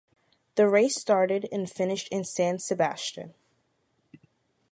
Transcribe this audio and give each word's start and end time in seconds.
The 0.55 0.67
race 0.67 0.95
started 0.95 1.47
and 1.51 1.69
finished 1.71 2.07
in 2.09 2.23
San 2.23 2.57
Sebastián. 2.57 3.35